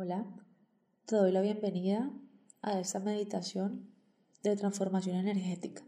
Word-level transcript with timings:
Hola, 0.00 0.24
te 1.06 1.16
doy 1.16 1.32
la 1.32 1.40
bienvenida 1.40 2.08
a 2.62 2.78
esta 2.78 3.00
meditación 3.00 3.90
de 4.44 4.54
transformación 4.54 5.16
energética. 5.16 5.82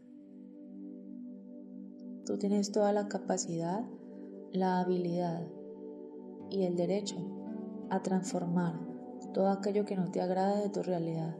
Tú 2.25 2.37
tienes 2.37 2.73
toda 2.73 2.91
la 2.91 3.07
capacidad, 3.07 3.85
la 4.51 4.81
habilidad 4.81 5.47
y 6.49 6.63
el 6.63 6.75
derecho 6.75 7.15
a 7.89 8.03
transformar 8.03 8.77
todo 9.33 9.47
aquello 9.47 9.85
que 9.85 9.95
no 9.95 10.11
te 10.11 10.19
agrada 10.19 10.59
de 10.59 10.67
tu 10.67 10.83
realidad. 10.83 11.37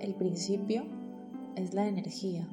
El 0.00 0.14
principio 0.14 0.84
es 1.54 1.74
la 1.74 1.86
energía 1.86 2.48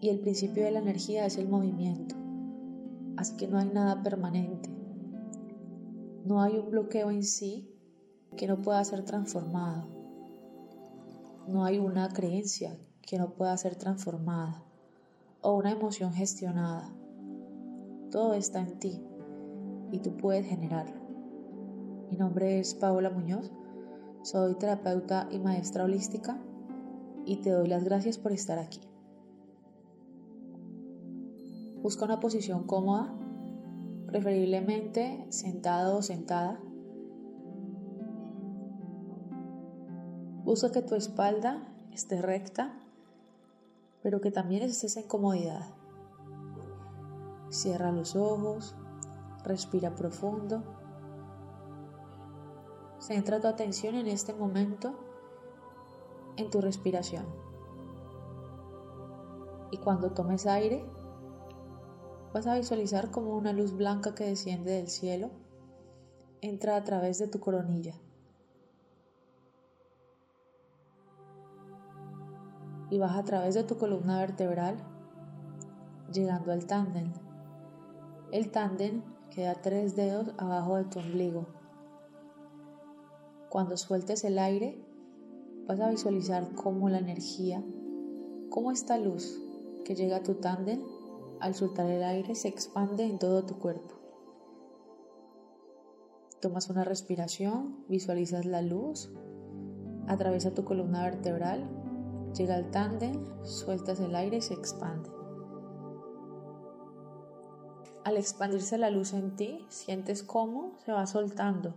y 0.00 0.08
el 0.08 0.20
principio 0.20 0.64
de 0.64 0.70
la 0.70 0.78
energía 0.78 1.26
es 1.26 1.36
el 1.36 1.50
movimiento, 1.50 2.14
así 3.18 3.36
que 3.36 3.46
no 3.46 3.58
hay 3.58 3.68
nada 3.68 4.02
permanente. 4.02 4.70
No 6.24 6.40
hay 6.40 6.56
un 6.56 6.70
bloqueo 6.70 7.10
en 7.10 7.24
sí 7.24 7.76
que 8.36 8.46
no 8.46 8.62
pueda 8.62 8.82
ser 8.84 9.04
transformado. 9.04 9.88
No 11.48 11.64
hay 11.64 11.78
una 11.78 12.08
creencia 12.08 12.78
que 13.02 13.18
no 13.18 13.30
pueda 13.30 13.56
ser 13.56 13.76
transformada 13.76 14.62
o 15.40 15.56
una 15.56 15.72
emoción 15.72 16.12
gestionada. 16.12 16.92
Todo 18.10 18.34
está 18.34 18.60
en 18.60 18.78
ti 18.78 19.02
y 19.90 19.98
tú 19.98 20.16
puedes 20.16 20.46
generarlo. 20.46 21.00
Mi 22.10 22.16
nombre 22.16 22.58
es 22.58 22.74
Paola 22.74 23.10
Muñoz, 23.10 23.50
soy 24.22 24.54
terapeuta 24.54 25.28
y 25.30 25.38
maestra 25.38 25.84
holística 25.84 26.40
y 27.24 27.36
te 27.36 27.50
doy 27.50 27.68
las 27.68 27.84
gracias 27.84 28.18
por 28.18 28.32
estar 28.32 28.58
aquí. 28.58 28.80
Busca 31.82 32.04
una 32.04 32.20
posición 32.20 32.64
cómoda, 32.64 33.14
preferiblemente 34.06 35.26
sentado 35.30 35.98
o 35.98 36.02
sentada 36.02 36.60
Busca 40.50 40.72
que 40.72 40.82
tu 40.82 40.96
espalda 40.96 41.62
esté 41.92 42.20
recta, 42.20 42.74
pero 44.02 44.20
que 44.20 44.32
también 44.32 44.64
estés 44.64 44.96
en 44.96 45.06
comodidad. 45.06 45.62
Cierra 47.50 47.92
los 47.92 48.16
ojos, 48.16 48.74
respira 49.44 49.94
profundo. 49.94 50.64
Centra 52.98 53.40
tu 53.40 53.46
atención 53.46 53.94
en 53.94 54.08
este 54.08 54.34
momento 54.34 54.98
en 56.36 56.50
tu 56.50 56.60
respiración. 56.60 57.26
Y 59.70 59.76
cuando 59.76 60.10
tomes 60.10 60.46
aire, 60.46 60.84
vas 62.34 62.48
a 62.48 62.56
visualizar 62.56 63.12
como 63.12 63.36
una 63.36 63.52
luz 63.52 63.76
blanca 63.76 64.16
que 64.16 64.24
desciende 64.24 64.72
del 64.72 64.88
cielo 64.88 65.30
entra 66.40 66.74
a 66.74 66.82
través 66.82 67.20
de 67.20 67.28
tu 67.28 67.38
coronilla. 67.38 67.94
Y 72.90 72.98
vas 72.98 73.16
a 73.16 73.22
través 73.22 73.54
de 73.54 73.62
tu 73.62 73.78
columna 73.78 74.18
vertebral, 74.18 74.76
llegando 76.12 76.52
al 76.52 76.66
tándem. 76.66 77.12
El 78.32 78.50
tándem 78.50 79.02
queda 79.30 79.54
tres 79.54 79.94
dedos 79.94 80.34
abajo 80.38 80.76
de 80.76 80.84
tu 80.84 80.98
ombligo. 80.98 81.46
Cuando 83.48 83.76
sueltes 83.76 84.24
el 84.24 84.38
aire, 84.38 84.84
vas 85.66 85.80
a 85.80 85.90
visualizar 85.90 86.52
cómo 86.54 86.88
la 86.88 86.98
energía, 86.98 87.62
cómo 88.50 88.72
esta 88.72 88.98
luz 88.98 89.40
que 89.84 89.94
llega 89.94 90.16
a 90.16 90.22
tu 90.22 90.34
tándem, 90.34 90.82
al 91.38 91.54
soltar 91.54 91.88
el 91.88 92.02
aire, 92.02 92.34
se 92.34 92.48
expande 92.48 93.04
en 93.04 93.18
todo 93.18 93.44
tu 93.44 93.58
cuerpo. 93.58 93.94
Tomas 96.40 96.68
una 96.70 96.84
respiración, 96.84 97.84
visualizas 97.88 98.46
la 98.46 98.62
luz, 98.62 99.10
atraviesa 100.06 100.54
tu 100.54 100.64
columna 100.64 101.04
vertebral 101.04 101.79
Llega 102.34 102.54
al 102.54 102.70
tándem, 102.70 103.24
sueltas 103.44 103.98
el 103.98 104.14
aire 104.14 104.36
y 104.36 104.40
se 104.40 104.54
expande. 104.54 105.10
Al 108.04 108.16
expandirse 108.16 108.78
la 108.78 108.90
luz 108.90 109.12
en 109.12 109.34
ti, 109.36 109.66
sientes 109.68 110.22
cómo 110.22 110.78
se 110.84 110.92
va 110.92 111.06
soltando 111.06 111.74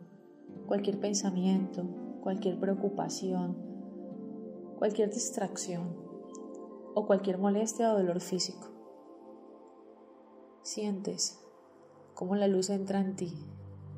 cualquier 0.67 0.99
pensamiento, 0.99 1.83
cualquier 2.21 2.59
preocupación, 2.59 3.57
cualquier 4.77 5.09
distracción 5.09 5.95
o 6.93 7.05
cualquier 7.07 7.39
molestia 7.39 7.91
o 7.91 7.97
dolor 7.97 8.21
físico. 8.21 8.69
Sientes 10.61 11.43
cómo 12.13 12.35
la 12.35 12.47
luz 12.47 12.69
entra 12.69 13.01
en 13.01 13.15
ti, 13.15 13.33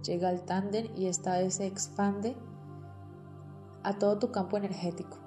llega 0.03 0.29
al 0.29 0.45
tándem 0.45 0.87
y 0.95 1.07
esta 1.07 1.37
vez 1.37 1.55
se 1.55 1.67
expande 1.67 2.35
a 3.83 3.99
todo 3.99 4.17
tu 4.17 4.31
campo 4.31 4.57
energético 4.57 5.24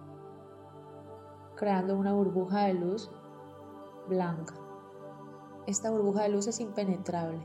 creando 1.58 1.96
una 1.96 2.12
burbuja 2.12 2.66
de 2.66 2.74
luz 2.74 3.10
blanca. 4.08 4.54
Esta 5.66 5.90
burbuja 5.90 6.22
de 6.22 6.28
luz 6.28 6.46
es 6.46 6.60
impenetrable, 6.60 7.42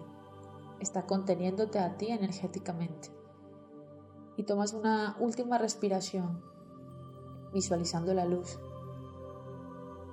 está 0.79 1.07
conteniéndote 1.07 1.79
a 1.79 1.97
ti 1.97 2.12
energéticamente. 2.12 3.09
Y 4.38 4.44
tomas 4.44 4.74
una 4.74 5.18
última 5.19 5.57
respiración, 5.57 6.44
visualizando 7.53 8.13
la 8.13 8.25
luz, 8.25 8.59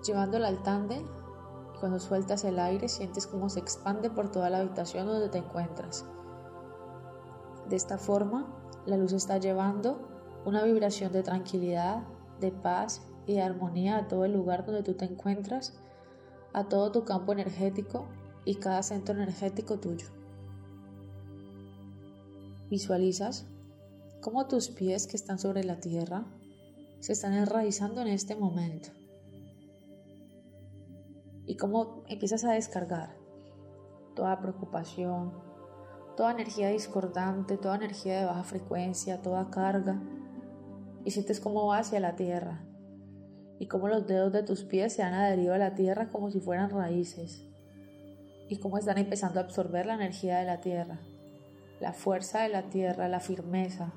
llevándola 0.03 0.49
al 0.49 0.63
tándem 0.63 1.05
y 1.75 1.79
cuando 1.79 2.01
sueltas 2.01 2.45
el 2.45 2.59
aire 2.59 2.89
sientes 2.89 3.27
cómo 3.27 3.51
se 3.51 3.61
expande 3.61 4.09
por 4.09 4.31
toda 4.31 4.49
la 4.49 4.61
habitación 4.61 5.07
donde 5.07 5.29
te 5.29 5.39
encuentras. 5.39 6.07
De 7.69 7.77
esta 7.77 7.99
forma, 7.99 8.47
la 8.87 8.97
luz 8.97 9.13
está 9.13 9.37
llevando 9.37 10.09
una 10.47 10.65
vibración 10.65 11.13
de 11.13 11.23
tranquilidad, 11.23 12.03
de 12.41 12.51
paz 12.51 13.10
y 13.27 13.39
armonía 13.39 13.99
a 13.99 14.09
todo 14.09 14.25
el 14.25 14.33
lugar 14.33 14.65
donde 14.65 14.83
tú 14.83 14.95
te 14.95 15.05
encuentras, 15.05 15.75
a 16.53 16.69
todo 16.69 16.91
tu 16.93 17.05
campo 17.05 17.33
energético 17.33 18.09
y 18.45 18.57
cada 18.57 18.83
centro 18.83 19.15
energético 19.15 19.79
tuyo. 19.79 20.07
Visualizas 22.69 23.47
cómo 24.21 24.47
tus 24.47 24.69
pies 24.69 25.07
que 25.07 25.17
están 25.17 25.39
sobre 25.39 25.65
la 25.65 25.81
tierra 25.81 26.25
se 27.01 27.13
están 27.13 27.33
enraizando 27.35 28.03
en 28.03 28.09
este 28.09 28.37
momento 28.37 28.91
y 31.47 31.57
cómo 31.57 32.05
empiezas 32.09 32.45
a 32.45 32.53
descargar 32.53 33.17
toda 34.15 34.41
preocupación, 34.41 35.33
toda 36.17 36.33
energía 36.33 36.69
discordante, 36.69 37.57
toda 37.57 37.77
energía 37.77 38.21
de 38.21 38.27
baja 38.27 38.45
frecuencia, 38.45 39.23
toda 39.23 39.51
carga 39.51 40.01
y 41.05 41.11
sientes 41.11 41.41
cómo 41.41 41.67
va 41.67 41.79
hacia 41.79 41.99
la 41.99 42.15
tierra 42.15 42.70
y 43.61 43.67
cómo 43.67 43.89
los 43.89 44.07
dedos 44.07 44.33
de 44.33 44.43
tus 44.43 44.65
pies 44.65 44.95
se 44.95 45.03
han 45.03 45.13
adherido 45.13 45.53
a 45.53 45.59
la 45.59 45.75
tierra 45.75 46.09
como 46.09 46.31
si 46.31 46.41
fueran 46.41 46.71
raíces 46.71 47.45
y 48.49 48.57
cómo 48.57 48.79
están 48.79 48.97
empezando 48.97 49.39
a 49.39 49.43
absorber 49.43 49.85
la 49.85 49.95
energía 49.95 50.39
de 50.39 50.47
la 50.47 50.63
tierra, 50.63 50.99
la 51.79 51.93
fuerza 51.93 52.41
de 52.41 52.49
la 52.49 52.71
tierra, 52.71 53.07
la 53.07 53.21
firmeza, 53.21 53.93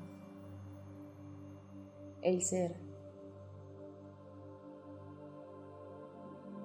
el 2.20 2.42
ser. 2.42 2.76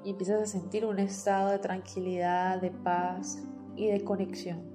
Y 0.04 0.12
empiezas 0.12 0.42
a 0.42 0.46
sentir 0.46 0.86
un 0.86 1.00
estado 1.00 1.52
de 1.52 1.60
tranquilidad, 1.60 2.60
de 2.60 2.72
paz 2.72 3.40
y 3.78 3.88
de 3.88 4.04
conexión. 4.04 4.69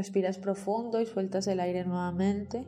Respiras 0.00 0.38
profundo 0.38 0.98
y 0.98 1.04
sueltas 1.04 1.46
el 1.46 1.60
aire 1.60 1.84
nuevamente. 1.84 2.66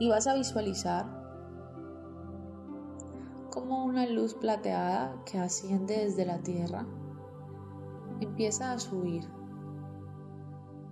Y 0.00 0.08
vas 0.08 0.26
a 0.26 0.32
visualizar 0.32 1.04
como 3.50 3.84
una 3.84 4.06
luz 4.06 4.32
plateada 4.32 5.14
que 5.30 5.36
asciende 5.36 5.98
desde 6.06 6.24
la 6.24 6.38
tierra 6.38 6.86
empieza 8.22 8.72
a 8.72 8.78
subir 8.78 9.24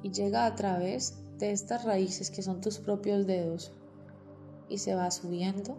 y 0.02 0.10
llega 0.10 0.44
a 0.44 0.54
través 0.54 1.18
de 1.38 1.52
estas 1.52 1.86
raíces 1.86 2.30
que 2.30 2.42
son 2.42 2.60
tus 2.60 2.78
propios 2.78 3.26
dedos 3.26 3.72
y 4.68 4.76
se 4.76 4.94
va 4.94 5.10
subiendo 5.10 5.74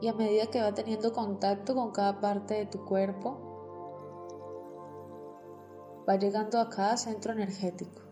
y 0.00 0.06
a 0.06 0.12
medida 0.12 0.46
que 0.46 0.62
va 0.62 0.72
teniendo 0.72 1.12
contacto 1.12 1.74
con 1.74 1.90
cada 1.90 2.20
parte 2.20 2.54
de 2.54 2.66
tu 2.66 2.84
cuerpo 2.84 3.45
va 6.08 6.16
llegando 6.16 6.60
a 6.60 6.68
cada 6.70 6.96
centro 6.96 7.32
energético, 7.32 8.02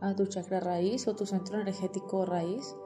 a 0.00 0.14
tu 0.14 0.26
chakra 0.26 0.60
raíz 0.60 1.06
o 1.06 1.14
tu 1.14 1.26
centro 1.26 1.60
energético 1.60 2.24
raíz, 2.26 2.76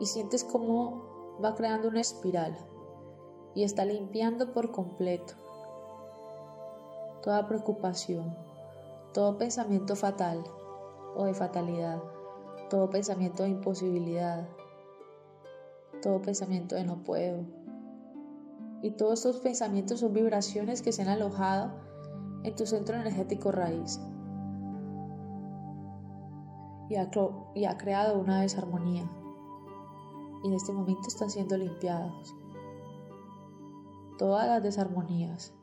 y 0.00 0.06
sientes 0.06 0.44
cómo 0.44 1.38
va 1.42 1.54
creando 1.54 1.88
una 1.88 2.00
espiral. 2.00 2.56
Y 3.54 3.62
está 3.62 3.84
limpiando 3.84 4.52
por 4.52 4.72
completo. 4.72 5.34
Toda 7.22 7.46
preocupación, 7.46 8.36
todo 9.12 9.38
pensamiento 9.38 9.94
fatal 9.94 10.42
o 11.14 11.24
de 11.24 11.34
fatalidad, 11.34 12.02
todo 12.68 12.90
pensamiento 12.90 13.44
de 13.44 13.50
imposibilidad, 13.50 14.48
todo 16.02 16.20
pensamiento 16.20 16.74
de 16.74 16.84
no 16.84 17.04
puedo, 17.04 17.44
Y 18.84 18.90
todos 18.90 19.14
estos 19.14 19.38
pensamientos 19.38 20.00
son 20.00 20.12
vibraciones 20.12 20.82
que 20.82 20.92
se 20.92 21.00
han 21.00 21.08
alojado 21.08 21.72
en 22.42 22.54
tu 22.54 22.66
centro 22.66 22.94
energético 22.94 23.50
raíz. 23.50 23.98
Y 26.90 26.96
ha, 26.96 27.78
creado 27.78 28.20
una 28.20 28.42
desarmonía. 28.42 29.10
Y 30.42 30.48
en 30.48 30.52
este 30.52 30.74
momento 30.74 31.08
están 31.08 31.30
siendo 31.30 31.56
limpiados. 31.56 32.36
Todas 34.18 34.46
las 34.48 34.62
desarmonías. 34.62 35.54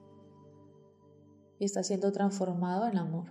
Y 1.60 1.66
está 1.66 1.84
siendo 1.84 2.12
transformado 2.12 2.88
en 2.88 2.98
amor. 2.98 3.28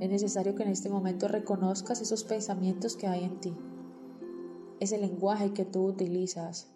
Es 0.00 0.10
necesario 0.10 0.56
que 0.56 0.64
en 0.64 0.70
este 0.70 0.90
momento 0.90 1.28
reconozcas 1.28 2.00
esos 2.00 2.24
pensamientos 2.24 2.96
que 2.96 3.06
hay 3.06 3.22
en 3.22 3.38
ti, 3.38 3.56
ese 4.80 4.98
lenguaje 4.98 5.52
que 5.52 5.64
tú 5.64 5.86
utilizas, 5.86 6.75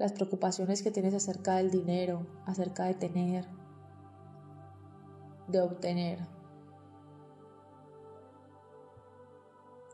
las 0.00 0.12
preocupaciones 0.12 0.82
que 0.82 0.90
tienes 0.90 1.12
acerca 1.12 1.56
del 1.56 1.70
dinero, 1.70 2.26
acerca 2.46 2.84
de 2.86 2.94
tener, 2.94 3.44
de 5.46 5.60
obtener. 5.60 6.20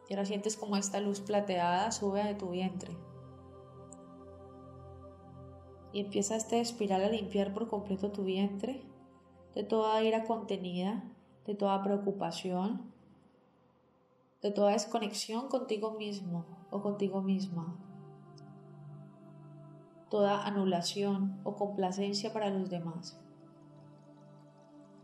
Y 0.08 0.14
ahora 0.14 0.24
sientes 0.24 0.56
como 0.56 0.76
esta 0.76 1.00
luz 1.00 1.18
plateada 1.18 1.90
sube 1.90 2.22
de 2.22 2.36
tu 2.36 2.50
vientre. 2.50 2.96
Y 5.92 6.02
empieza 6.02 6.36
esta 6.36 6.56
espiral 6.56 7.02
a 7.02 7.08
limpiar 7.08 7.52
por 7.52 7.66
completo 7.66 8.12
tu 8.12 8.22
vientre 8.22 8.84
de 9.56 9.64
toda 9.64 10.04
ira 10.04 10.22
contenida, 10.22 11.02
de 11.46 11.56
toda 11.56 11.82
preocupación, 11.82 12.92
de 14.40 14.52
toda 14.52 14.70
desconexión 14.70 15.48
contigo 15.48 15.94
mismo 15.98 16.46
o 16.70 16.80
contigo 16.80 17.22
misma 17.22 17.85
toda 20.08 20.46
anulación 20.46 21.40
o 21.44 21.56
complacencia 21.56 22.32
para 22.32 22.50
los 22.50 22.70
demás, 22.70 23.20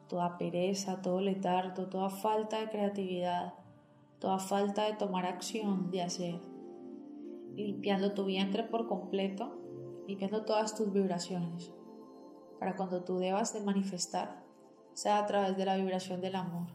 toda 0.09 0.39
pereza, 0.39 1.01
todo 1.03 1.21
letardo, 1.21 1.89
toda 1.89 2.11
falta 2.11 2.61
de 2.61 2.69
creatividad, 2.69 3.55
toda 4.19 4.39
falta 4.39 4.85
de 4.85 4.93
tomar 4.93 5.27
acción, 5.27 5.91
de 5.91 6.03
hacer, 6.03 6.41
limpiando 7.55 8.13
tu 8.13 8.25
vientre 8.25 8.63
por 8.63 8.87
completo, 8.87 9.59
limpiando 10.07 10.45
todas 10.45 10.77
tus 10.77 10.93
vibraciones, 10.93 11.73
para 12.59 12.77
cuando 12.77 13.03
tú 13.03 13.19
debas 13.19 13.53
de 13.53 13.61
manifestar, 13.61 14.43
sea 14.93 15.19
a 15.19 15.27
través 15.27 15.57
de 15.57 15.65
la 15.65 15.77
vibración 15.77 16.21
del 16.21 16.37
amor, 16.37 16.69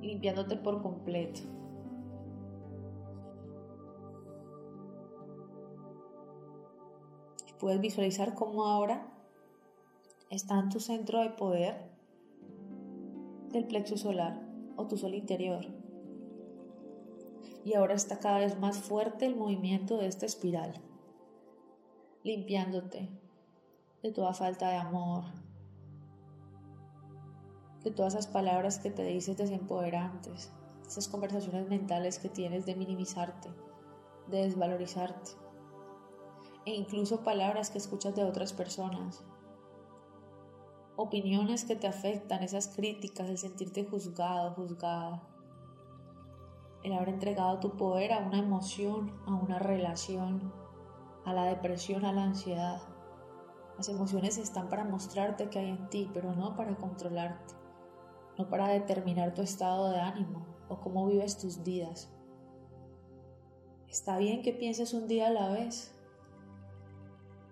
limpiándote 0.00 0.56
por 0.56 0.82
completo. 0.82 1.40
Puedes 7.58 7.80
visualizar 7.80 8.34
cómo 8.34 8.66
ahora 8.66 9.06
está 10.28 10.58
en 10.58 10.68
tu 10.68 10.78
centro 10.78 11.20
de 11.20 11.30
poder 11.30 11.90
del 13.50 13.66
plexo 13.66 13.96
solar 13.96 14.42
o 14.76 14.86
tu 14.86 14.98
sol 14.98 15.14
interior. 15.14 15.66
Y 17.64 17.74
ahora 17.74 17.94
está 17.94 18.18
cada 18.18 18.38
vez 18.38 18.58
más 18.58 18.78
fuerte 18.78 19.26
el 19.26 19.36
movimiento 19.36 19.96
de 19.96 20.06
esta 20.06 20.26
espiral, 20.26 20.80
limpiándote 22.22 23.08
de 24.02 24.12
toda 24.12 24.34
falta 24.34 24.68
de 24.68 24.76
amor, 24.76 25.24
de 27.82 27.90
todas 27.90 28.14
esas 28.14 28.26
palabras 28.26 28.78
que 28.78 28.90
te 28.90 29.04
dices 29.04 29.38
desempoderantes, 29.38 30.52
esas 30.86 31.08
conversaciones 31.08 31.68
mentales 31.68 32.18
que 32.18 32.28
tienes 32.28 32.66
de 32.66 32.76
minimizarte, 32.76 33.48
de 34.28 34.42
desvalorizarte 34.42 35.45
e 36.66 36.74
incluso 36.74 37.22
palabras 37.22 37.70
que 37.70 37.78
escuchas 37.78 38.14
de 38.16 38.24
otras 38.24 38.52
personas. 38.52 39.24
Opiniones 40.96 41.64
que 41.64 41.76
te 41.76 41.86
afectan, 41.86 42.42
esas 42.42 42.68
críticas, 42.68 43.28
el 43.28 43.38
sentirte 43.38 43.84
juzgado, 43.84 44.52
juzgada. 44.54 45.22
El 46.82 46.92
haber 46.92 47.10
entregado 47.10 47.60
tu 47.60 47.76
poder 47.76 48.12
a 48.12 48.18
una 48.18 48.38
emoción, 48.38 49.12
a 49.26 49.34
una 49.34 49.58
relación, 49.58 50.52
a 51.24 51.32
la 51.32 51.44
depresión, 51.44 52.04
a 52.04 52.12
la 52.12 52.24
ansiedad. 52.24 52.82
Las 53.76 53.88
emociones 53.88 54.38
están 54.38 54.68
para 54.68 54.84
mostrarte 54.84 55.48
que 55.50 55.58
hay 55.58 55.68
en 55.68 55.88
ti, 55.88 56.10
pero 56.12 56.34
no 56.34 56.56
para 56.56 56.76
controlarte, 56.76 57.54
no 58.38 58.48
para 58.48 58.68
determinar 58.68 59.34
tu 59.34 59.42
estado 59.42 59.90
de 59.90 60.00
ánimo 60.00 60.46
o 60.68 60.80
cómo 60.80 61.06
vives 61.06 61.38
tus 61.38 61.62
días. 61.62 62.10
Está 63.88 64.18
bien 64.18 64.42
que 64.42 64.52
pienses 64.52 64.94
un 64.94 65.06
día 65.06 65.28
a 65.28 65.30
la 65.30 65.48
vez, 65.50 65.95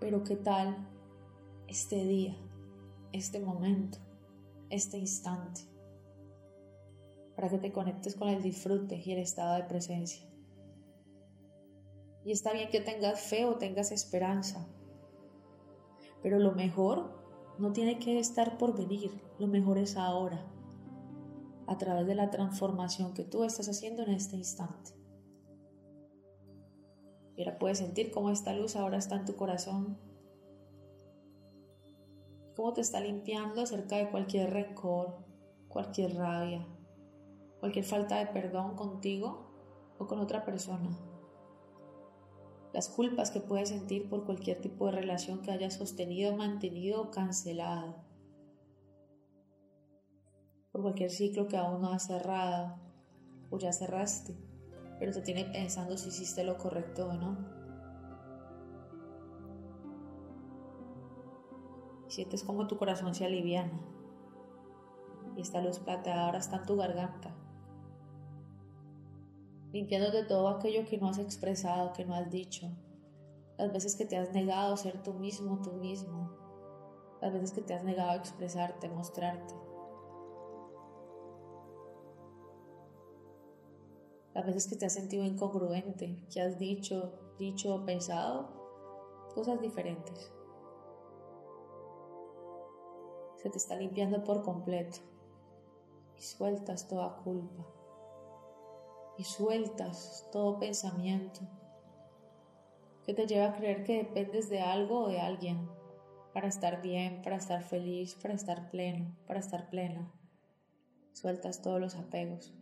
pero 0.05 0.23
¿qué 0.23 0.37
tal 0.37 0.87
este 1.67 2.05
día, 2.05 2.37
este 3.12 3.41
momento, 3.41 3.97
este 4.69 4.99
instante? 4.99 5.62
Para 7.35 7.49
que 7.49 7.56
te 7.56 7.73
conectes 7.73 8.15
con 8.15 8.29
el 8.29 8.43
disfrute 8.43 9.03
y 9.03 9.12
el 9.12 9.21
estado 9.21 9.55
de 9.55 9.65
presencia. 9.65 10.29
Y 12.23 12.33
está 12.33 12.53
bien 12.53 12.69
que 12.69 12.83
tengas 12.83 13.19
fe 13.19 13.47
o 13.47 13.56
tengas 13.56 13.93
esperanza, 13.93 14.69
pero 16.23 16.39
lo 16.39 16.53
mejor 16.53 17.25
no 17.59 17.73
tiene 17.73 17.99
que 17.99 18.19
estar 18.19 18.59
por 18.59 18.77
venir, 18.77 19.11
lo 19.39 19.47
mejor 19.47 19.79
es 19.79 19.97
ahora, 19.97 20.45
a 21.67 21.79
través 21.79 22.06
de 22.06 22.15
la 22.15 22.29
transformación 22.29 23.15
que 23.15 23.25
tú 23.25 23.43
estás 23.43 23.71
haciendo 23.71 24.03
en 24.03 24.11
este 24.11 24.37
instante. 24.37 25.04
Y 27.36 27.42
ahora 27.42 27.58
puedes 27.58 27.78
sentir 27.78 28.10
cómo 28.10 28.31
esta 28.31 28.52
luz 28.52 28.76
ahora 28.76 28.98
está 28.98 29.16
en 29.16 29.25
tu 29.25 29.34
corazón. 29.34 29.98
Cómo 32.54 32.72
te 32.72 32.81
está 32.81 33.00
limpiando 33.00 33.62
acerca 33.62 33.96
de 33.96 34.10
cualquier 34.10 34.50
rencor, 34.50 35.19
cualquier 35.69 36.14
rabia, 36.14 36.64
cualquier 37.58 37.84
falta 37.84 38.19
de 38.19 38.26
perdón 38.26 38.76
contigo 38.76 39.50
o 39.98 40.06
con 40.06 40.20
otra 40.20 40.44
persona. 40.44 40.96
Las 42.72 42.88
culpas 42.88 43.31
que 43.31 43.40
puedes 43.40 43.70
sentir 43.70 44.08
por 44.08 44.25
cualquier 44.25 44.60
tipo 44.60 44.86
de 44.86 44.92
relación 44.92 45.42
que 45.42 45.50
hayas 45.50 45.75
sostenido, 45.75 46.36
mantenido 46.36 47.02
o 47.02 47.10
cancelado. 47.10 47.96
Por 50.70 50.82
cualquier 50.82 51.10
ciclo 51.10 51.48
que 51.48 51.56
aún 51.56 51.82
no 51.82 51.90
has 51.90 52.06
cerrado 52.06 52.76
o 53.50 53.58
ya 53.58 53.72
cerraste 53.72 54.36
pero 55.05 55.12
te 55.12 55.21
tiene 55.21 55.45
pensando 55.45 55.99
si 55.99 56.09
hiciste 56.09 56.45
lo 56.45 56.56
correcto 56.56 57.06
o 57.06 57.12
no. 57.12 57.37
Sientes 62.08 62.43
como 62.43 62.67
tu 62.67 62.79
corazón 62.79 63.15
se 63.15 63.27
aliviana 63.27 63.82
y 65.37 65.43
esta 65.43 65.61
luz 65.61 65.79
plateada 65.79 66.25
ahora 66.25 66.39
está 66.39 66.56
en 66.56 66.63
tu 66.63 66.77
garganta, 66.77 67.34
limpiándote 69.75 70.25
todo 70.25 70.49
aquello 70.49 70.87
que 70.87 70.96
no 70.96 71.08
has 71.08 71.19
expresado, 71.19 71.93
que 71.93 72.06
no 72.06 72.15
has 72.15 72.31
dicho, 72.31 72.70
las 73.58 73.75
veces 73.75 73.96
que 73.96 74.06
te 74.06 74.17
has 74.17 74.32
negado 74.32 74.73
a 74.73 74.79
ser 74.79 75.03
tú 75.03 75.13
mismo, 75.13 75.61
tú 75.61 75.73
mismo, 75.73 76.31
las 77.20 77.31
veces 77.31 77.53
que 77.53 77.61
te 77.61 77.75
has 77.75 77.84
negado 77.84 78.13
a 78.13 78.17
expresarte, 78.17 78.89
mostrarte. 78.89 79.64
Las 84.34 84.44
veces 84.44 84.67
que 84.67 84.76
te 84.76 84.86
has 84.86 84.93
sentido 84.93 85.24
incongruente, 85.24 86.17
que 86.32 86.41
has 86.41 86.58
dicho, 86.58 87.12
dicho 87.38 87.74
o 87.74 87.84
pensado 87.84 88.50
cosas 89.34 89.60
diferentes. 89.60 90.32
Se 93.36 93.48
te 93.48 93.58
está 93.58 93.76
limpiando 93.76 94.24
por 94.24 94.43
completo 94.43 94.98
y 96.17 96.22
sueltas 96.22 96.88
toda 96.88 97.17
culpa 97.22 97.64
y 99.17 99.24
sueltas 99.24 100.29
todo 100.32 100.58
pensamiento 100.58 101.41
que 103.05 103.14
te 103.14 103.26
lleva 103.26 103.46
a 103.46 103.56
creer 103.56 103.84
que 103.84 103.98
dependes 103.98 104.48
de 104.48 104.60
algo 104.60 105.05
o 105.05 105.08
de 105.08 105.20
alguien 105.20 105.69
para 106.32 106.48
estar 106.48 106.82
bien, 106.82 107.22
para 107.22 107.36
estar 107.36 107.62
feliz, 107.62 108.17
para 108.17 108.34
estar 108.34 108.70
pleno, 108.70 109.14
para 109.26 109.38
estar 109.38 109.70
plena. 109.70 110.12
Sueltas 111.12 111.62
todos 111.62 111.81
los 111.81 111.94
apegos 111.94 112.53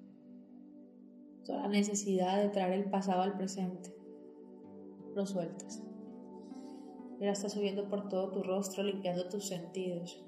toda 1.45 1.63
la 1.63 1.69
necesidad 1.69 2.41
de 2.41 2.49
traer 2.49 2.73
el 2.75 2.91
pasado 2.91 3.23
al 3.23 3.37
presente. 3.37 3.95
Lo 5.15 5.27
sueltas. 5.27 5.83
Mira, 7.19 7.33
está 7.33 7.49
subiendo 7.49 7.89
por 7.89 8.09
todo 8.09 8.31
tu 8.31 8.43
rostro, 8.43 8.83
limpiando 8.83 9.29
tus 9.29 9.47
sentidos, 9.47 10.25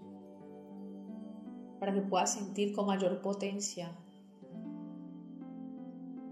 para 1.80 1.92
que 1.92 2.02
puedas 2.02 2.34
sentir 2.34 2.72
con 2.72 2.86
mayor 2.86 3.20
potencia, 3.20 3.90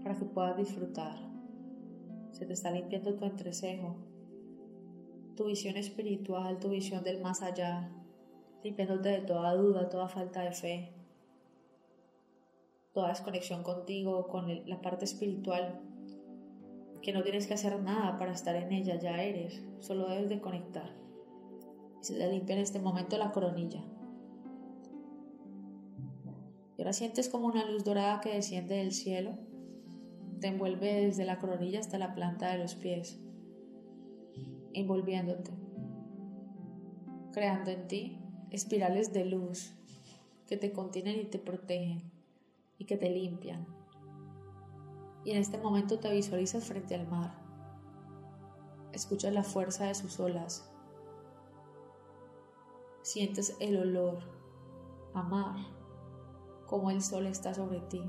para 0.03 0.15
que 0.15 0.25
puedas 0.25 0.55
disfrutar. 0.57 1.17
Se 2.31 2.45
te 2.45 2.53
está 2.53 2.71
limpiando 2.71 3.15
tu 3.15 3.25
entrecejo, 3.25 3.95
tu 5.35 5.45
visión 5.45 5.77
espiritual, 5.77 6.59
tu 6.59 6.69
visión 6.69 7.03
del 7.03 7.21
más 7.21 7.41
allá, 7.41 7.91
limpiándote 8.63 9.09
de 9.09 9.21
toda 9.21 9.53
duda, 9.55 9.89
toda 9.89 10.07
falta 10.07 10.41
de 10.41 10.51
fe, 10.51 10.93
toda 12.93 13.09
desconexión 13.09 13.63
contigo, 13.63 14.27
con 14.27 14.47
la 14.69 14.81
parte 14.81 15.05
espiritual, 15.05 15.81
que 17.01 17.11
no 17.11 17.23
tienes 17.23 17.47
que 17.47 17.55
hacer 17.55 17.81
nada 17.81 18.17
para 18.17 18.31
estar 18.31 18.55
en 18.55 18.71
ella, 18.71 18.97
ya 18.99 19.21
eres, 19.21 19.61
solo 19.79 20.07
debes 20.07 20.29
de 20.29 20.39
conectar. 20.39 20.95
Y 21.99 22.05
se 22.05 22.15
te 22.15 22.31
limpia 22.31 22.55
en 22.55 22.61
este 22.61 22.79
momento 22.79 23.17
la 23.17 23.31
coronilla. 23.31 23.83
Y 26.77 26.81
ahora 26.81 26.93
sientes 26.93 27.29
como 27.29 27.47
una 27.47 27.69
luz 27.69 27.83
dorada 27.83 28.21
que 28.21 28.33
desciende 28.33 28.75
del 28.75 28.93
cielo, 28.93 29.37
te 30.39 30.47
envuelve 30.47 31.05
desde 31.05 31.25
la 31.25 31.39
coronilla 31.39 31.79
hasta 31.79 31.97
la 31.97 32.13
planta 32.13 32.51
de 32.51 32.59
los 32.59 32.75
pies, 32.75 33.19
envolviéndote, 34.73 35.51
creando 37.31 37.71
en 37.71 37.87
ti 37.87 38.19
espirales 38.51 39.13
de 39.13 39.25
luz 39.25 39.73
que 40.47 40.57
te 40.57 40.71
contienen 40.71 41.19
y 41.19 41.25
te 41.25 41.39
protegen 41.39 42.12
y 42.77 42.85
que 42.85 42.97
te 42.97 43.09
limpian 43.09 43.65
y 45.25 45.31
en 45.31 45.37
este 45.37 45.57
momento 45.57 45.99
te 45.99 46.11
visualizas 46.11 46.65
frente 46.65 46.95
al 46.95 47.07
mar. 47.07 47.33
Escuchas 48.91 49.33
la 49.33 49.43
fuerza 49.43 49.85
de 49.85 49.95
sus 49.95 50.19
olas. 50.19 50.69
Sientes 53.01 53.55
el 53.59 53.77
olor 53.77 54.19
a 55.13 55.23
mar, 55.23 55.55
como 56.67 56.91
el 56.91 57.01
sol 57.01 57.27
está 57.27 57.53
sobre 57.53 57.79
ti, 57.81 58.01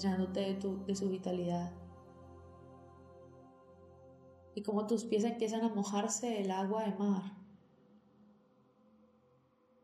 llenándote 0.00 0.40
de, 0.40 0.54
tu, 0.54 0.84
de 0.84 0.94
su 0.94 1.08
vitalidad. 1.08 1.72
Y 4.54 4.62
como 4.62 4.86
tus 4.86 5.04
pies 5.04 5.24
empiezan 5.24 5.62
a 5.62 5.74
mojarse 5.74 6.28
del 6.28 6.50
agua 6.50 6.84
de 6.84 6.94
mar. 6.94 7.22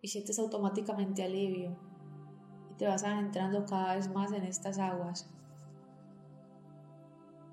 Y 0.03 0.09
sientes 0.09 0.39
automáticamente 0.39 1.25
alivio. 1.25 1.77
Te 2.79 2.87
vas 2.87 3.05
adentrando 3.05 3.65
cada 3.65 3.97
vez 3.97 4.09
más 4.13 4.33
en 4.33 4.45
estas 4.45 4.79
aguas. 4.79 5.29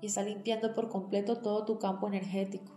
Y 0.00 0.06
está 0.06 0.22
limpiando 0.22 0.74
por 0.74 0.88
completo 0.88 1.38
todo 1.38 1.64
tu 1.64 1.78
campo 1.78 2.06
energético, 2.08 2.72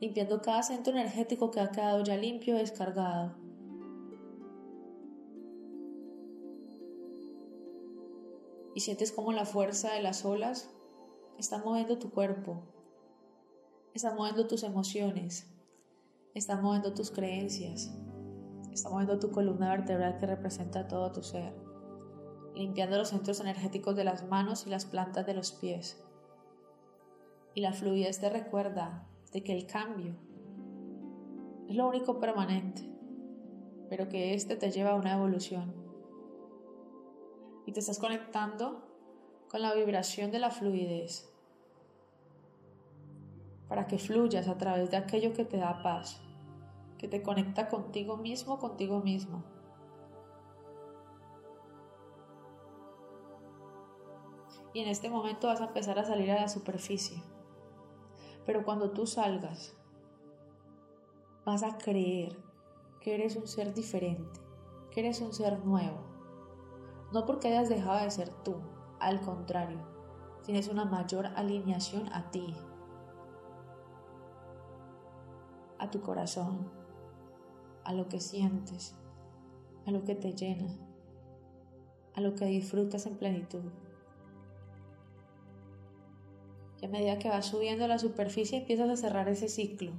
limpiando 0.00 0.42
cada 0.42 0.62
centro 0.62 0.92
energético 0.92 1.50
que 1.50 1.60
ha 1.60 1.70
quedado 1.70 2.04
ya 2.04 2.16
limpio, 2.16 2.56
descargado. 2.56 3.34
Y 8.74 8.80
sientes 8.80 9.12
como 9.12 9.32
la 9.32 9.46
fuerza 9.46 9.92
de 9.92 10.02
las 10.02 10.24
olas 10.24 10.68
está 11.38 11.58
moviendo 11.58 11.98
tu 11.98 12.10
cuerpo, 12.10 12.60
está 13.94 14.14
moviendo 14.14 14.46
tus 14.46 14.62
emociones, 14.62 15.46
está 16.34 16.60
moviendo 16.60 16.92
tus 16.92 17.10
creencias, 17.10 17.94
está 18.74 18.90
moviendo 18.90 19.18
tu 19.18 19.30
columna 19.30 19.70
vertebral 19.70 20.18
que 20.18 20.26
representa 20.26 20.86
todo 20.86 21.10
tu 21.12 21.22
ser 21.22 21.54
limpiando 22.54 22.96
los 22.96 23.08
centros 23.08 23.40
energéticos 23.40 23.96
de 23.96 24.04
las 24.04 24.26
manos 24.28 24.66
y 24.66 24.70
las 24.70 24.84
plantas 24.84 25.26
de 25.26 25.34
los 25.34 25.52
pies. 25.52 26.02
Y 27.54 27.60
la 27.60 27.72
fluidez 27.72 28.20
te 28.20 28.30
recuerda 28.30 29.08
de 29.32 29.42
que 29.42 29.52
el 29.52 29.66
cambio 29.66 30.14
es 31.68 31.76
lo 31.76 31.88
único 31.88 32.20
permanente, 32.20 32.82
pero 33.88 34.08
que 34.08 34.34
este 34.34 34.56
te 34.56 34.70
lleva 34.70 34.90
a 34.90 34.96
una 34.96 35.14
evolución. 35.14 35.74
Y 37.66 37.72
te 37.72 37.80
estás 37.80 37.98
conectando 37.98 38.88
con 39.48 39.62
la 39.62 39.74
vibración 39.74 40.30
de 40.30 40.38
la 40.38 40.50
fluidez 40.50 41.30
para 43.68 43.86
que 43.86 43.98
fluyas 43.98 44.46
a 44.46 44.58
través 44.58 44.90
de 44.90 44.98
aquello 44.98 45.32
que 45.32 45.44
te 45.44 45.56
da 45.56 45.82
paz, 45.82 46.20
que 47.04 47.18
te 47.18 47.22
conecta 47.22 47.68
contigo 47.68 48.16
mismo, 48.16 48.58
contigo 48.58 49.00
mismo 49.00 49.44
y 54.72 54.80
en 54.80 54.88
este 54.88 55.10
momento 55.10 55.48
vas 55.48 55.60
a 55.60 55.66
empezar 55.66 55.98
a 55.98 56.04
salir 56.06 56.30
a 56.32 56.40
la 56.40 56.48
superficie. 56.48 57.22
Pero 58.46 58.64
cuando 58.64 58.92
tú 58.92 59.06
salgas, 59.06 59.76
vas 61.44 61.62
a 61.62 61.76
creer 61.76 62.42
que 63.02 63.14
eres 63.14 63.36
un 63.36 63.46
ser 63.46 63.74
diferente, 63.74 64.40
que 64.90 65.00
eres 65.00 65.20
un 65.20 65.34
ser 65.34 65.62
nuevo. 65.62 66.00
No 67.12 67.26
porque 67.26 67.48
hayas 67.48 67.68
dejado 67.68 68.02
de 68.02 68.10
ser 68.10 68.30
tú, 68.42 68.56
al 68.98 69.20
contrario, 69.20 69.78
tienes 70.42 70.68
una 70.68 70.86
mayor 70.86 71.26
alineación 71.26 72.10
a 72.14 72.30
ti, 72.30 72.56
a 75.78 75.90
tu 75.90 76.00
corazón, 76.00 76.83
a 77.84 77.92
lo 77.92 78.08
que 78.08 78.20
sientes, 78.20 78.94
a 79.86 79.90
lo 79.90 80.04
que 80.04 80.14
te 80.14 80.32
llena, 80.32 80.68
a 82.14 82.20
lo 82.20 82.34
que 82.34 82.46
disfrutas 82.46 83.06
en 83.06 83.16
plenitud. 83.16 83.62
a 86.84 86.88
medida 86.88 87.18
que 87.18 87.28
vas 87.28 87.46
subiendo 87.46 87.84
a 87.84 87.88
la 87.88 87.98
superficie 87.98 88.58
empiezas 88.58 88.90
a 88.90 88.96
cerrar 88.96 89.28
ese 89.28 89.48
ciclo. 89.48 89.92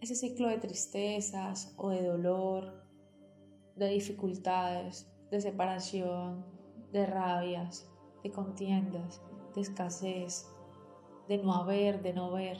Ese 0.00 0.14
ciclo 0.14 0.48
de 0.48 0.58
tristezas 0.58 1.74
o 1.76 1.90
de 1.90 2.02
dolor, 2.02 2.82
de 3.76 3.88
dificultades, 3.88 5.06
de 5.30 5.40
separación, 5.40 6.44
de 6.92 7.06
rabias, 7.06 7.88
de 8.22 8.30
contiendas, 8.30 9.20
de 9.54 9.60
escasez, 9.60 10.46
de 11.28 11.38
no 11.38 11.54
haber, 11.54 12.02
de 12.02 12.12
no 12.14 12.32
ver. 12.32 12.58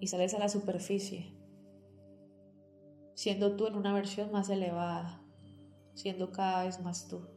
Y 0.00 0.08
sales 0.08 0.34
a 0.34 0.38
la 0.38 0.48
superficie, 0.48 1.36
siendo 3.14 3.54
tú 3.54 3.66
en 3.66 3.76
una 3.76 3.92
versión 3.92 4.32
más 4.32 4.48
elevada, 4.48 5.22
siendo 5.94 6.32
cada 6.32 6.64
vez 6.64 6.80
más 6.80 7.06
tú 7.06 7.28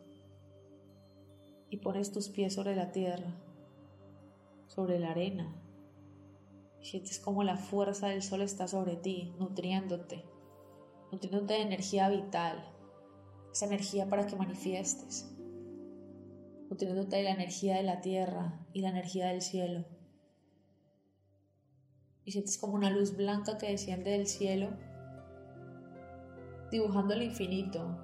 y 1.70 1.78
pones 1.78 2.12
tus 2.12 2.30
pies 2.30 2.54
sobre 2.54 2.76
la 2.76 2.92
tierra, 2.92 3.36
sobre 4.68 5.00
la 5.00 5.10
arena. 5.10 5.56
Sientes 6.82 7.20
como 7.20 7.44
la 7.44 7.58
fuerza 7.58 8.10
del 8.10 8.22
sol 8.22 8.42
está 8.42 8.68
sobre 8.68 8.96
ti, 8.96 9.34
nutriéndote, 9.40 10.24
nutriéndote 11.12 11.56
de 11.56 11.62
energía 11.62 12.10
vital, 12.10 12.64
esa 13.52 13.66
energía 13.66 14.08
para 14.08 14.28
que 14.28 14.36
manifiestes, 14.36 15.36
nutriéndote 16.70 17.16
de 17.16 17.24
la 17.24 17.32
energía 17.32 17.78
de 17.78 17.84
la 17.84 18.02
tierra 18.02 18.68
y 18.72 18.82
la 18.82 18.90
energía 18.90 19.28
del 19.28 19.42
cielo. 19.42 19.86
Y 22.26 22.32
sientes 22.32 22.58
como 22.58 22.74
una 22.74 22.90
luz 22.90 23.16
blanca 23.16 23.58
que 23.58 23.70
desciende 23.70 24.12
del 24.12 24.28
cielo, 24.28 24.70
dibujando 26.72 27.14
el 27.14 27.24
infinito, 27.24 27.98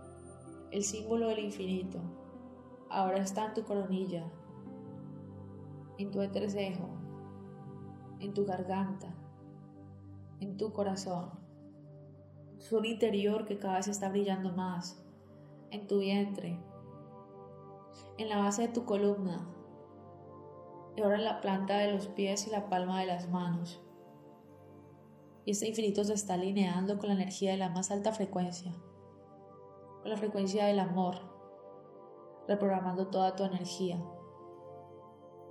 el 0.71 0.83
símbolo 0.83 1.29
del 1.29 1.39
infinito 1.39 1.99
ahora 2.89 3.19
está 3.19 3.45
en 3.45 3.53
tu 3.53 3.63
coronilla, 3.63 4.25
en 5.97 6.11
tu 6.11 6.21
entrecejo, 6.21 6.89
en 8.19 8.33
tu 8.33 8.45
garganta, 8.45 9.13
en 10.39 10.57
tu 10.57 10.73
corazón, 10.73 11.29
su 12.57 12.83
interior 12.83 13.45
que 13.45 13.57
cada 13.57 13.77
vez 13.77 13.87
está 13.87 14.09
brillando 14.09 14.51
más, 14.51 15.03
en 15.71 15.87
tu 15.87 15.99
vientre, 15.99 16.59
en 18.17 18.29
la 18.29 18.37
base 18.37 18.63
de 18.63 18.73
tu 18.73 18.85
columna, 18.85 19.47
y 20.95 21.01
ahora 21.01 21.17
en 21.17 21.25
la 21.25 21.41
planta 21.41 21.77
de 21.77 21.93
los 21.93 22.07
pies 22.07 22.47
y 22.47 22.49
la 22.49 22.69
palma 22.69 22.99
de 22.99 23.05
las 23.05 23.29
manos. 23.29 23.81
Y 25.49 25.53
este 25.53 25.67
infinito 25.67 26.03
se 26.03 26.13
está 26.13 26.35
alineando 26.35 26.99
con 26.99 27.09
la 27.09 27.15
energía 27.15 27.49
de 27.49 27.57
la 27.57 27.69
más 27.69 27.89
alta 27.89 28.11
frecuencia, 28.11 28.71
con 30.03 30.11
la 30.11 30.15
frecuencia 30.15 30.65
del 30.65 30.77
amor, 30.77 31.15
reprogramando 32.47 33.07
toda 33.07 33.35
tu 33.35 33.43
energía 33.43 33.99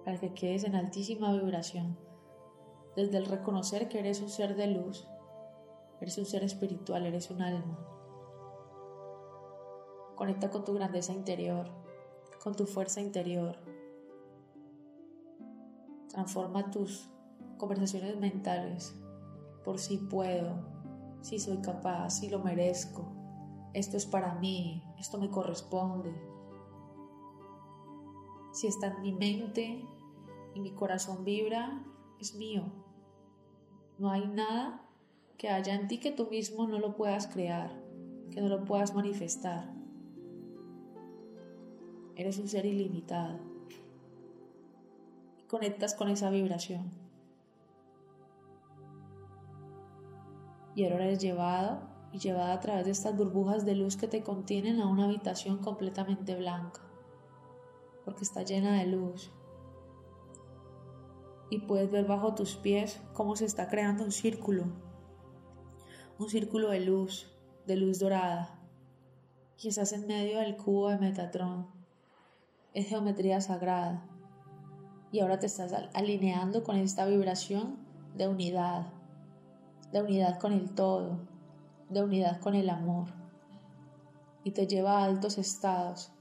para 0.05 0.21
que 0.21 0.35
quedes 0.35 0.63
en 0.63 0.77
altísima 0.77 1.33
vibración. 1.33 1.99
Desde 2.95 3.17
el 3.17 3.27
reconocer 3.27 3.89
que 3.89 3.99
eres 3.99 4.23
un 4.23 4.29
ser 4.29 4.55
de 4.55 4.69
luz, 4.69 5.09
eres 6.01 6.17
un 6.17 6.27
ser 6.27 6.45
espiritual, 6.45 7.05
eres 7.05 7.29
un 7.33 7.43
alma. 7.43 7.85
Conecta 10.15 10.49
con 10.49 10.63
tu 10.63 10.75
grandeza 10.75 11.13
interior, 11.13 11.73
con 12.41 12.55
tu 12.55 12.67
fuerza 12.67 13.01
interior. 13.01 13.59
Transforma 16.09 16.71
tus 16.71 17.11
conversaciones 17.57 18.17
mentales 18.17 18.95
por 19.65 19.79
si 19.79 19.99
puedo, 19.99 20.67
si 21.21 21.39
soy 21.39 21.59
capaz, 21.59 22.11
si 22.11 22.31
lo 22.31 22.39
merezco. 22.41 23.13
Esto 23.75 23.97
es 23.97 24.07
para 24.07 24.35
mí, 24.35 24.83
esto 24.99 25.19
me 25.19 25.31
corresponde, 25.31 26.15
si 28.59 28.67
está 28.67 28.89
en 28.89 29.03
mi 29.03 29.13
mente 29.13 29.85
y 30.55 30.61
mi 30.61 30.73
corazón 30.73 31.25
vibra, 31.25 31.81
es 32.19 32.35
mío. 32.35 32.65
No 33.99 34.11
hay 34.11 34.27
nada 34.27 34.85
que 35.37 35.49
haya 35.49 35.77
en 35.77 35.87
ti 35.87 36.01
que 36.01 36.11
tú 36.11 36.27
mismo 36.29 36.67
no 36.67 36.81
lo 36.81 36.97
puedas 36.97 37.29
crear, 37.29 37.81
que 38.33 38.41
no 38.41 38.49
lo 38.49 38.65
puedas 38.65 38.97
manifestar. 38.97 39.73
Eres 42.17 42.39
un 42.39 42.49
ser 42.49 42.67
ilimitado. 42.67 43.39
Conectas 45.47 45.95
con 45.95 46.09
esa 46.09 46.29
vibración. 46.31 46.91
Y 50.75 50.85
ahora 50.85 51.05
eres 51.05 51.19
llevado 51.19 51.81
y 52.13 52.19
llevada 52.19 52.53
a 52.53 52.61
través 52.61 52.85
de 52.85 52.93
estas 52.93 53.17
burbujas 53.17 53.65
de 53.65 53.75
luz 53.75 53.97
que 53.97 54.09
te 54.09 54.23
contienen 54.23 54.81
a 54.81 54.87
una 54.87 55.05
habitación 55.05 55.59
completamente 55.59 56.35
blanca 56.35 56.89
porque 58.09 58.25
está 58.25 58.43
llena 58.43 58.79
de 58.79 58.87
luz. 58.87 59.31
Y 61.51 61.59
puedes 61.59 61.91
ver 61.91 62.07
bajo 62.07 62.35
tus 62.35 62.57
pies 62.57 63.03
cómo 63.13 63.37
se 63.37 63.45
está 63.45 63.69
creando 63.69 64.03
un 64.03 64.13
círculo, 64.13 64.65
un 66.19 66.31
círculo 66.31 66.71
de 66.71 66.81
luz, 66.81 67.31
de 67.67 67.77
luz 67.77 67.99
dorada. 67.99 68.59
Y 69.63 69.69
estás 69.69 69.93
en 69.93 70.07
medio 70.07 70.39
del 70.39 70.57
cubo 70.57 70.89
de 70.89 70.97
Metatron. 70.97 71.67
Es 72.73 72.87
geometría 72.87 73.43
sagrada. 73.43 74.09
Y 75.13 75.21
ahora 75.21 75.39
te 75.39 75.45
estás 75.45 75.75
alineando 75.93 76.65
con 76.65 76.77
esta 76.77 77.05
vibración 77.05 77.77
de 78.17 78.27
unidad, 78.27 78.87
de 79.93 80.03
unidad 80.03 80.39
con 80.39 80.53
el 80.53 80.75
todo, 80.75 81.19
de 81.89 82.03
unidad 82.03 82.41
con 82.41 82.55
el 82.55 82.71
amor. 82.71 83.09
Y 84.45 84.53
te 84.53 84.67
lleva 84.67 84.99
a 84.99 85.05
altos 85.05 85.39
estados 85.39 86.13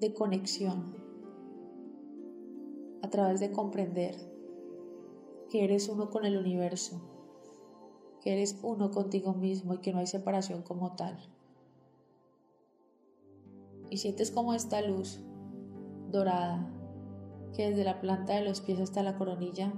de 0.00 0.12
conexión 0.12 0.94
a 3.02 3.10
través 3.10 3.40
de 3.40 3.52
comprender 3.52 4.16
que 5.48 5.64
eres 5.64 5.88
uno 5.88 6.10
con 6.10 6.24
el 6.24 6.36
universo, 6.36 7.00
que 8.20 8.32
eres 8.32 8.58
uno 8.62 8.90
contigo 8.90 9.32
mismo 9.32 9.74
y 9.74 9.78
que 9.78 9.92
no 9.92 10.00
hay 10.00 10.06
separación 10.06 10.62
como 10.62 10.96
tal. 10.96 11.16
Y 13.90 13.98
sientes 13.98 14.30
como 14.30 14.54
esta 14.54 14.80
luz 14.80 15.20
dorada, 16.10 16.68
que 17.54 17.70
desde 17.70 17.84
la 17.84 18.00
planta 18.00 18.34
de 18.34 18.44
los 18.44 18.60
pies 18.60 18.80
hasta 18.80 19.02
la 19.02 19.16
coronilla 19.16 19.72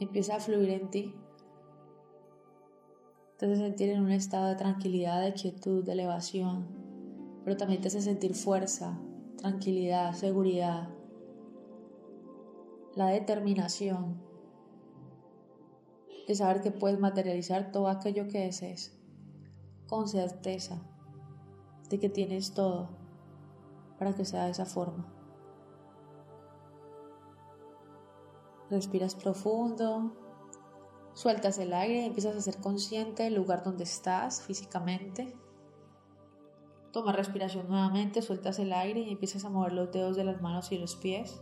empieza 0.00 0.36
a 0.36 0.40
fluir 0.40 0.70
en 0.70 0.90
ti. 0.90 1.14
Te 3.40 3.46
hace 3.46 3.56
sentir 3.56 3.88
en 3.88 4.02
un 4.02 4.10
estado 4.10 4.48
de 4.48 4.54
tranquilidad, 4.54 5.22
de 5.22 5.32
quietud, 5.32 5.82
de 5.82 5.92
elevación, 5.92 6.66
pero 7.42 7.56
también 7.56 7.80
te 7.80 7.88
hace 7.88 8.02
sentir 8.02 8.34
fuerza, 8.34 9.00
tranquilidad, 9.38 10.12
seguridad, 10.12 10.90
la 12.96 13.06
determinación 13.06 14.20
de 16.28 16.34
saber 16.34 16.60
que 16.60 16.70
puedes 16.70 17.00
materializar 17.00 17.72
todo 17.72 17.88
aquello 17.88 18.28
que 18.28 18.40
desees, 18.40 18.94
con 19.86 20.06
certeza 20.06 20.82
de 21.88 21.98
que 21.98 22.10
tienes 22.10 22.52
todo 22.52 22.90
para 23.98 24.14
que 24.14 24.26
sea 24.26 24.44
de 24.44 24.50
esa 24.50 24.66
forma. 24.66 25.10
Respiras 28.68 29.14
profundo, 29.14 30.19
sueltas 31.14 31.58
el 31.58 31.72
aire 31.72 32.04
empiezas 32.04 32.36
a 32.36 32.40
ser 32.40 32.58
consciente 32.58 33.24
del 33.24 33.34
lugar 33.34 33.62
donde 33.62 33.84
estás 33.84 34.42
físicamente. 34.42 35.34
Toma 36.92 37.12
respiración 37.12 37.68
nuevamente, 37.68 38.22
sueltas 38.22 38.58
el 38.58 38.72
aire 38.72 39.00
y 39.00 39.10
empiezas 39.10 39.44
a 39.44 39.50
mover 39.50 39.72
los 39.72 39.92
dedos 39.92 40.16
de 40.16 40.24
las 40.24 40.40
manos 40.42 40.72
y 40.72 40.78
los 40.78 40.96
pies. 40.96 41.40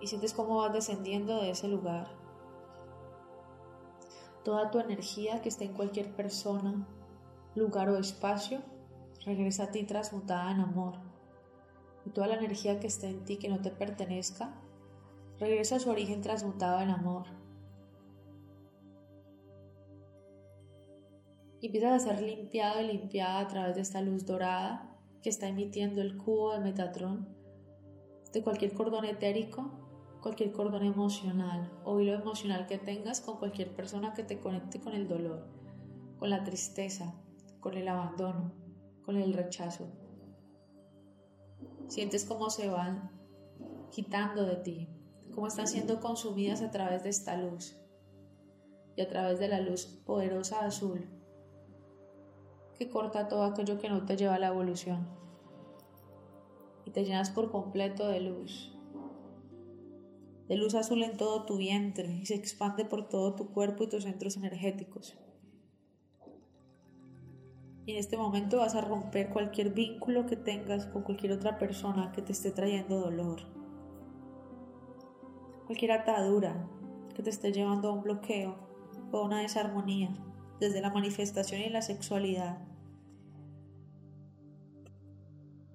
Y 0.00 0.08
sientes 0.08 0.34
cómo 0.34 0.56
vas 0.56 0.72
descendiendo 0.72 1.40
de 1.40 1.50
ese 1.50 1.68
lugar. 1.68 2.08
Toda 4.44 4.70
tu 4.70 4.78
energía 4.78 5.40
que 5.40 5.48
está 5.48 5.64
en 5.64 5.72
cualquier 5.72 6.14
persona, 6.14 6.86
lugar 7.54 7.88
o 7.88 7.96
espacio 7.96 8.60
regresa 9.24 9.64
a 9.64 9.70
ti 9.70 9.84
transmutada 9.84 10.52
en 10.52 10.60
amor. 10.60 11.05
Y 12.06 12.10
toda 12.10 12.28
la 12.28 12.36
energía 12.36 12.80
que 12.80 12.86
está 12.86 13.08
en 13.08 13.24
ti 13.24 13.36
que 13.36 13.48
no 13.48 13.60
te 13.60 13.70
pertenezca, 13.70 14.54
regresa 15.38 15.76
a 15.76 15.80
su 15.80 15.90
origen 15.90 16.22
transmutado 16.22 16.80
en 16.80 16.90
amor. 16.90 17.26
empiezas 21.66 22.02
a 22.02 22.10
ser 22.10 22.22
limpiado 22.22 22.80
y 22.80 22.86
limpiada 22.86 23.40
a 23.40 23.48
través 23.48 23.74
de 23.74 23.82
esta 23.82 24.00
luz 24.00 24.24
dorada 24.24 24.96
que 25.22 25.28
está 25.28 25.48
emitiendo 25.48 26.00
el 26.00 26.16
cubo 26.16 26.52
de 26.52 26.60
Metatron, 26.60 27.28
de 28.32 28.42
cualquier 28.42 28.72
cordón 28.72 29.04
etérico, 29.04 29.70
cualquier 30.22 30.52
cordón 30.52 30.84
emocional 30.84 31.70
o 31.84 32.00
hilo 32.00 32.14
emocional 32.14 32.66
que 32.66 32.78
tengas 32.78 33.20
con 33.20 33.38
cualquier 33.38 33.74
persona 33.74 34.14
que 34.14 34.22
te 34.22 34.38
conecte 34.38 34.80
con 34.80 34.94
el 34.94 35.08
dolor, 35.08 35.46
con 36.18 36.30
la 36.30 36.44
tristeza, 36.44 37.14
con 37.60 37.74
el 37.76 37.88
abandono, 37.88 38.52
con 39.04 39.16
el 39.16 39.32
rechazo. 39.32 39.88
Sientes 41.88 42.24
cómo 42.24 42.50
se 42.50 42.68
van 42.68 43.10
quitando 43.90 44.44
de 44.44 44.56
ti, 44.56 44.88
cómo 45.34 45.46
están 45.46 45.68
siendo 45.68 46.00
consumidas 46.00 46.62
a 46.62 46.70
través 46.70 47.02
de 47.02 47.10
esta 47.10 47.36
luz 47.36 47.76
y 48.96 49.02
a 49.02 49.08
través 49.08 49.38
de 49.38 49.48
la 49.48 49.60
luz 49.60 49.86
poderosa 50.04 50.64
azul 50.66 51.08
que 52.78 52.88
corta 52.88 53.28
todo 53.28 53.44
aquello 53.44 53.78
que 53.78 53.88
no 53.88 54.04
te 54.04 54.16
lleva 54.16 54.34
a 54.34 54.38
la 54.38 54.48
evolución. 54.48 55.08
Y 56.84 56.90
te 56.90 57.04
llenas 57.04 57.30
por 57.30 57.50
completo 57.50 58.08
de 58.08 58.20
luz. 58.20 58.72
De 60.46 60.56
luz 60.56 60.74
azul 60.74 61.02
en 61.02 61.16
todo 61.16 61.44
tu 61.44 61.56
vientre 61.56 62.12
y 62.12 62.26
se 62.26 62.34
expande 62.34 62.84
por 62.84 63.08
todo 63.08 63.34
tu 63.34 63.50
cuerpo 63.50 63.84
y 63.84 63.88
tus 63.88 64.04
centros 64.04 64.36
energéticos. 64.36 65.16
Y 67.86 67.92
en 67.92 67.98
este 67.98 68.16
momento 68.16 68.58
vas 68.58 68.74
a 68.74 68.80
romper 68.80 69.30
cualquier 69.30 69.70
vínculo 69.70 70.26
que 70.26 70.34
tengas 70.34 70.86
con 70.86 71.02
cualquier 71.02 71.32
otra 71.32 71.56
persona 71.56 72.10
que 72.10 72.20
te 72.20 72.32
esté 72.32 72.50
trayendo 72.50 72.98
dolor. 72.98 73.38
Cualquier 75.66 75.92
atadura 75.92 76.68
que 77.14 77.22
te 77.22 77.30
esté 77.30 77.52
llevando 77.52 77.88
a 77.88 77.92
un 77.92 78.02
bloqueo 78.02 78.56
o 79.12 79.18
a 79.18 79.22
una 79.22 79.40
desarmonía 79.40 80.10
desde 80.58 80.80
la 80.80 80.90
manifestación 80.90 81.60
y 81.60 81.68
la 81.68 81.80
sexualidad. 81.80 82.58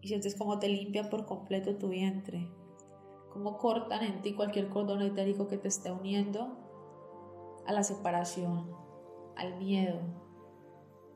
Y 0.02 0.10
sientes 0.10 0.36
cómo 0.36 0.60
te 0.60 0.68
limpia 0.68 1.10
por 1.10 1.26
completo 1.26 1.78
tu 1.78 1.88
vientre, 1.88 2.46
cómo 3.32 3.58
cortan 3.58 4.04
en 4.04 4.22
ti 4.22 4.34
cualquier 4.34 4.68
cordón 4.68 5.02
etérico 5.02 5.48
que 5.48 5.58
te 5.58 5.70
esté 5.70 5.92
uniendo 5.94 6.58
a 7.66 7.72
la 7.72 7.84
separación, 7.84 8.70
al 9.38 9.56
miedo, 9.58 10.21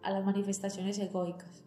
a 0.05 0.11
las 0.11 0.23
manifestaciones 0.23 0.99
egoicas. 0.99 1.63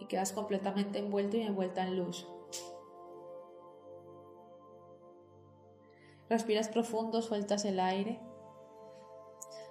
Y 0.00 0.06
quedas 0.06 0.32
completamente 0.32 0.98
envuelto 0.98 1.36
y 1.36 1.42
envuelta 1.42 1.86
en 1.86 1.96
luz. 1.96 2.26
Respiras 6.28 6.68
profundo, 6.68 7.22
sueltas 7.22 7.64
el 7.64 7.80
aire 7.80 8.20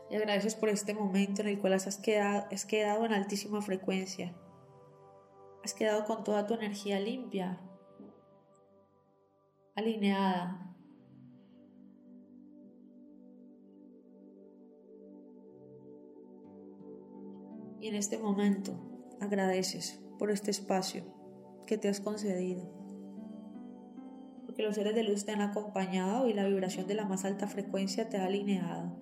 y 0.09 0.15
agradeces 0.15 0.55
por 0.55 0.69
este 0.69 0.93
momento 0.93 1.41
en 1.41 1.49
el 1.49 1.59
cual 1.59 1.73
has 1.73 1.97
quedado, 1.97 2.47
has 2.51 2.65
quedado 2.65 3.05
en 3.05 3.13
altísima 3.13 3.61
frecuencia. 3.61 4.33
Has 5.63 5.73
quedado 5.73 6.05
con 6.05 6.23
toda 6.23 6.47
tu 6.47 6.53
energía 6.53 6.99
limpia, 6.99 7.59
alineada. 9.75 10.66
Y 17.87 17.89
en 17.89 17.95
este 17.95 18.17
momento 18.17 18.73
agradeces 19.21 20.03
por 20.19 20.29
este 20.29 20.51
espacio 20.51 21.05
que 21.65 21.77
te 21.77 21.87
has 21.87 22.01
concedido 22.01 22.69
que 24.53 24.61
los 24.61 24.75
seres 24.75 24.93
de 24.93 25.03
luz 25.03 25.23
te 25.23 25.31
han 25.31 25.39
acompañado 25.39 26.27
y 26.27 26.33
la 26.33 26.45
vibración 26.45 26.85
de 26.85 26.95
la 26.95 27.05
más 27.05 27.23
alta 27.23 27.47
frecuencia 27.47 28.09
te 28.09 28.17
ha 28.17 28.25
alineado 28.25 28.97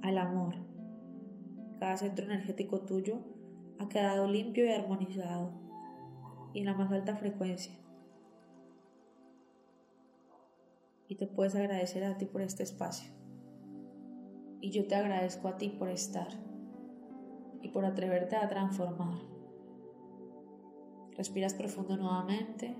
al 0.00 0.16
amor. 0.16 0.54
Cada 1.78 1.98
centro 1.98 2.24
energético 2.24 2.86
tuyo 2.86 3.18
ha 3.78 3.90
quedado 3.90 4.26
limpio 4.30 4.64
y 4.64 4.70
armonizado 4.70 5.52
y 6.54 6.60
en 6.60 6.64
la 6.64 6.72
más 6.72 6.90
alta 6.92 7.16
frecuencia. 7.16 7.74
Y 11.06 11.16
te 11.16 11.26
puedes 11.26 11.54
agradecer 11.54 12.02
a 12.02 12.16
ti 12.16 12.24
por 12.24 12.40
este 12.40 12.62
espacio. 12.62 13.12
Y 14.62 14.70
yo 14.70 14.86
te 14.86 14.94
agradezco 14.94 15.48
a 15.48 15.58
ti 15.58 15.68
por 15.68 15.90
estar 15.90 16.55
por 17.76 17.84
atreverte 17.84 18.36
a 18.36 18.48
transformar. 18.48 19.18
Respiras 21.14 21.52
profundo 21.52 21.98
nuevamente 21.98 22.74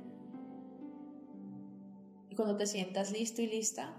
cuando 2.34 2.56
te 2.56 2.66
sientas 2.66 3.12
listo 3.12 3.42
y 3.42 3.46
lista, 3.46 3.94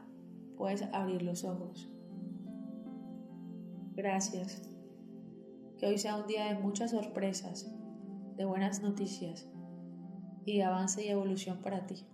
puedes 0.58 0.82
abrir 0.94 1.22
los 1.22 1.44
ojos. 1.44 1.88
Gracias. 3.94 4.60
Que 5.78 5.86
hoy 5.86 6.00
sea 6.00 6.16
un 6.16 6.26
día 6.26 6.46
de 6.46 6.60
muchas 6.60 6.90
sorpresas, 6.90 7.72
de 8.36 8.46
buenas 8.46 8.82
noticias 8.82 9.48
y 10.46 10.58
de 10.58 10.64
avance 10.64 11.06
y 11.06 11.10
evolución 11.10 11.62
para 11.62 11.86
ti. 11.86 12.08